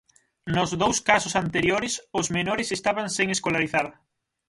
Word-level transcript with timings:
Nos 0.55 0.69
dous 0.81 0.97
casos 1.09 1.33
anteriores, 1.43 1.93
os 2.19 2.27
menores 2.37 2.73
estaban 2.77 3.07
sen 3.17 3.27
escolarizar. 3.35 3.85